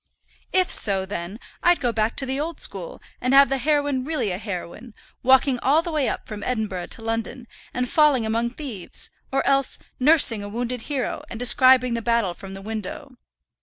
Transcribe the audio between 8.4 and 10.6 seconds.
thieves; or else nursing a